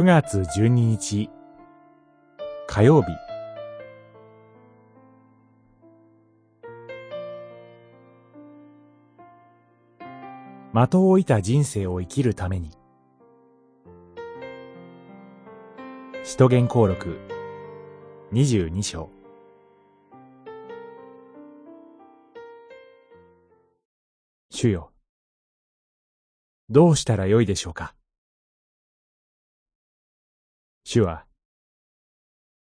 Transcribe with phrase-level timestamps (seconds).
[0.00, 1.28] 9月12日
[2.66, 3.08] 火曜日。
[10.72, 12.70] 的を射た人生を生きるために。
[16.24, 17.18] 使徒言行録
[18.32, 19.10] 22章。
[24.48, 24.92] 主よ
[26.70, 27.94] どうしたらよいでしょうか。
[30.92, 31.24] 主は、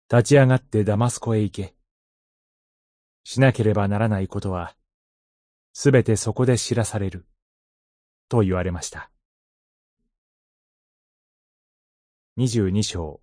[0.09, 1.75] 立ち上がってダマスコへ行け。
[3.25, 4.73] しなければならないことは、
[5.73, 7.25] すべてそこで知らされる。
[8.29, 9.11] と言われました。
[12.37, 13.19] 二十二章、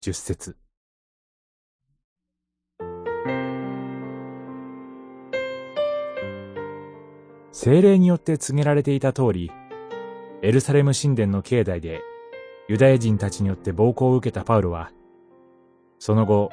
[0.00, 0.56] 十節。
[7.52, 9.52] 精霊によって告げられていた通り、
[10.40, 12.00] エルサレム神殿の境内で
[12.70, 14.92] ユダヤ人たちによって暴行を受けたパウロは、
[15.98, 16.50] その後、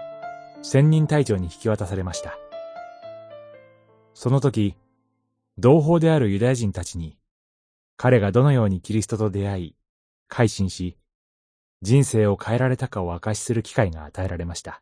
[0.64, 2.40] 千人隊長に引き渡されました。
[4.16, 4.76] その時、
[5.60, 7.20] 同胞であるユダヤ人たちに、
[7.98, 9.76] 彼がどのようにキリストと出会い、
[10.28, 10.98] 改心し、
[11.84, 14.82] 人生を変えられたかを証しする機会が与えられました。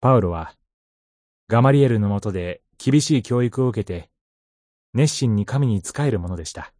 [0.00, 0.54] パウロは、
[1.48, 4.10] ガマリエルのもとで厳しい教育を受けて、
[4.94, 6.72] 熱心に神に仕えるものでした。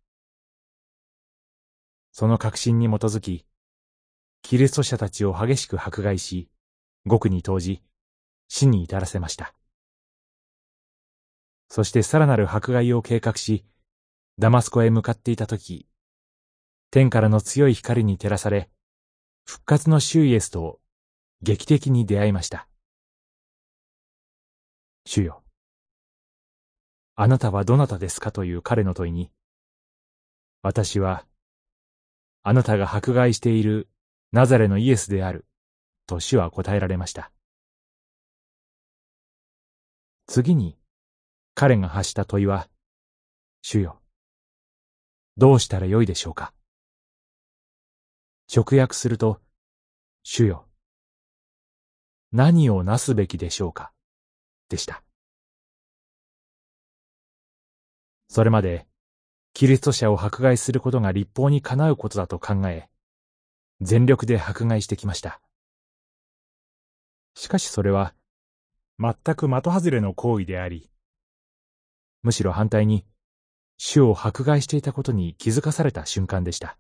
[2.13, 3.47] その確信に基づき、
[4.43, 6.49] キリスト者たちを激しく迫害し、
[7.07, 7.83] 獄に投じ、
[8.49, 9.55] 死に至らせました。
[11.69, 13.65] そしてさらなる迫害を計画し、
[14.39, 15.89] ダマスコへ向かっていたとき、
[16.91, 18.69] 天からの強い光に照らされ、
[19.45, 20.81] 復活の主イエスと
[21.41, 22.69] 劇的に出会いました。
[25.07, 25.43] 主よ。
[27.17, 29.31] あなたはどなたですかという彼の問いに、
[30.63, 31.25] 私は
[32.45, 33.89] あなたが迫害している
[34.33, 35.47] ナザレのイエスである、
[36.07, 37.31] と主は答えられました。
[40.27, 40.79] 次に、
[41.55, 42.69] 彼が発した問いは、
[43.61, 44.01] 主よ、
[45.37, 46.53] どうしたらよいでしょうか？
[48.55, 49.41] 直訳すると、
[50.23, 50.67] 主よ、
[52.33, 53.93] 何をなすべきでしょうか？
[54.69, 55.05] でした。
[58.29, 58.87] それまで、
[59.55, 62.89] キリスト者を迫害することが立法にかなうことだと考え、
[63.83, 65.41] 全力で迫害してきました。
[67.35, 68.15] しかしそれは、
[68.99, 70.91] 全く的外れの行為であり、
[72.23, 73.05] むしろ反対に、
[73.77, 76.79] 主を迫害していたことに気づかされた瞬間でした。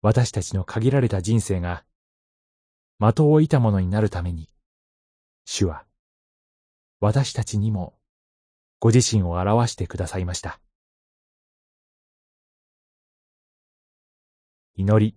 [0.00, 1.84] 私たちの限られた人生が、
[2.98, 4.48] 的を射たものになるために、
[5.44, 5.84] 主は、
[7.00, 7.98] 私たちにも
[8.84, 10.60] ご自身を表してくださいました。
[14.76, 15.16] 祈り。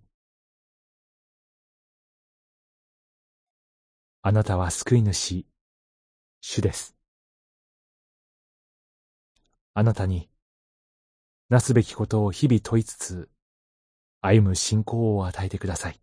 [4.22, 5.46] あなたは救い主、
[6.40, 6.96] 主です。
[9.74, 10.30] あなたに、
[11.50, 13.30] なすべきことを日々問いつつ、
[14.22, 16.00] 歩む信仰を与えてください。